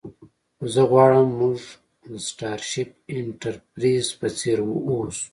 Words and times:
خو 0.57 0.65
زه 0.73 0.81
غواړم 0.91 1.27
موږ 1.39 1.59
د 2.11 2.13
سټارشیپ 2.27 2.89
انټرپریز 3.15 4.05
په 4.19 4.27
څیر 4.37 4.59
اوسو 4.89 5.25